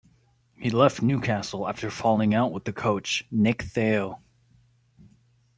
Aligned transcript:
He 0.57 0.71
left 0.71 1.03
Newcastle 1.03 1.69
after 1.69 1.91
falling 1.91 2.33
out 2.33 2.51
with 2.51 2.63
the 2.65 2.73
coach 2.73 3.27
Nick 3.29 3.61
Theo. 3.61 4.19